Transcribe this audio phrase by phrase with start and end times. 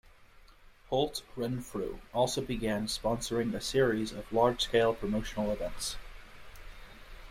[0.89, 5.95] Holt Renfrew also began sponsoring a series of large scale promotional events.